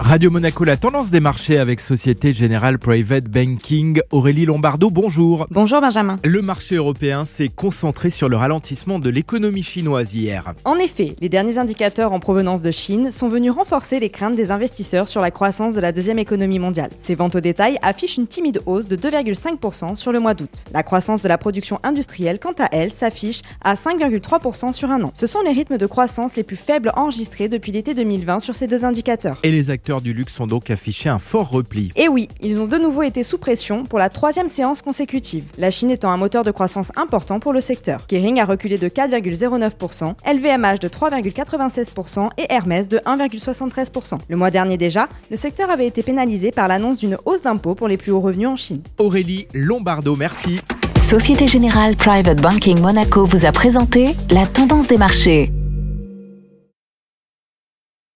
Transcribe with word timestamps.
Radio 0.00 0.30
Monaco, 0.30 0.64
la 0.64 0.76
tendance 0.76 1.10
des 1.10 1.18
marchés 1.18 1.58
avec 1.58 1.80
Société 1.80 2.32
Générale 2.32 2.78
Private 2.78 3.24
Banking. 3.24 4.00
Aurélie 4.10 4.46
Lombardo, 4.46 4.90
bonjour. 4.90 5.46
Bonjour 5.50 5.80
Benjamin. 5.80 6.16
Le 6.24 6.40
marché 6.40 6.76
européen 6.76 7.24
s'est 7.24 7.48
concentré 7.48 8.08
sur 8.08 8.28
le 8.28 8.36
ralentissement 8.36 9.00
de 9.00 9.10
l'économie 9.10 9.62
chinoise 9.62 10.14
hier. 10.14 10.54
En 10.64 10.76
effet, 10.76 11.16
les 11.20 11.28
derniers 11.28 11.58
indicateurs 11.58 12.12
en 12.12 12.20
provenance 12.20 12.62
de 12.62 12.70
Chine 12.70 13.10
sont 13.10 13.28
venus 13.28 13.50
renforcer 13.50 13.98
les 13.98 14.08
craintes 14.08 14.36
des 14.36 14.50
investisseurs 14.50 15.08
sur 15.08 15.20
la 15.20 15.30
croissance 15.30 15.74
de 15.74 15.80
la 15.80 15.92
deuxième 15.92 16.18
économie 16.18 16.60
mondiale. 16.60 16.90
Ces 17.02 17.16
ventes 17.16 17.34
au 17.34 17.40
détail 17.40 17.78
affichent 17.82 18.16
une 18.16 18.28
timide 18.28 18.62
hausse 18.66 18.86
de 18.86 18.96
2,5% 18.96 19.96
sur 19.96 20.12
le 20.12 20.20
mois 20.20 20.34
d'août. 20.34 20.64
La 20.72 20.84
croissance 20.84 21.22
de 21.22 21.28
la 21.28 21.38
production 21.38 21.80
industrielle, 21.82 22.38
quant 22.38 22.54
à 22.58 22.68
elle, 22.70 22.92
s'affiche 22.92 23.42
à 23.62 23.74
5,3% 23.74 24.72
sur 24.72 24.90
un 24.90 25.02
an. 25.02 25.10
Ce 25.14 25.26
sont 25.26 25.40
les 25.42 25.52
rythmes 25.52 25.76
de 25.76 25.86
croissance 25.86 26.36
les 26.36 26.44
plus 26.44 26.56
faibles 26.56 26.92
enregistrés 26.94 27.48
depuis 27.48 27.72
l'été 27.72 27.94
2020 27.94 28.38
sur 28.40 28.54
ces 28.54 28.68
deux 28.68 28.84
indicateurs. 28.84 29.38
Et 29.42 29.50
les 29.50 29.70
acteurs 29.70 29.87
du 29.96 30.12
luxe 30.12 30.38
ont 30.38 30.46
donc 30.46 30.70
affiché 30.70 31.08
un 31.08 31.18
fort 31.18 31.50
repli. 31.50 31.90
Et 31.96 32.08
oui, 32.08 32.28
ils 32.42 32.60
ont 32.60 32.66
de 32.66 32.76
nouveau 32.76 33.02
été 33.02 33.22
sous 33.22 33.38
pression 33.38 33.84
pour 33.84 33.98
la 33.98 34.10
troisième 34.10 34.48
séance 34.48 34.82
consécutive, 34.82 35.44
la 35.56 35.70
Chine 35.70 35.90
étant 35.90 36.10
un 36.10 36.18
moteur 36.18 36.44
de 36.44 36.50
croissance 36.50 36.92
important 36.96 37.40
pour 37.40 37.54
le 37.54 37.60
secteur. 37.60 38.06
Kering 38.06 38.38
a 38.38 38.44
reculé 38.44 38.76
de 38.76 38.88
4,09%, 38.88 40.14
LVMH 40.26 40.78
de 40.80 40.88
3,96% 40.88 42.28
et 42.36 42.46
Hermès 42.50 42.86
de 42.86 42.98
1,73%. 42.98 44.18
Le 44.28 44.36
mois 44.36 44.50
dernier 44.50 44.76
déjà, 44.76 45.08
le 45.30 45.36
secteur 45.36 45.70
avait 45.70 45.86
été 45.86 46.02
pénalisé 46.02 46.50
par 46.50 46.68
l'annonce 46.68 46.98
d'une 46.98 47.16
hausse 47.24 47.42
d'impôts 47.42 47.74
pour 47.74 47.88
les 47.88 47.96
plus 47.96 48.12
hauts 48.12 48.20
revenus 48.20 48.48
en 48.48 48.56
Chine. 48.56 48.82
Aurélie 48.98 49.48
Lombardo, 49.54 50.14
merci. 50.14 50.60
Société 51.08 51.46
Générale 51.46 51.96
Private 51.96 52.42
Banking 52.42 52.78
Monaco 52.80 53.24
vous 53.24 53.46
a 53.46 53.52
présenté 53.52 54.14
la 54.30 54.46
tendance 54.46 54.86
des 54.86 54.98
marchés. 54.98 55.50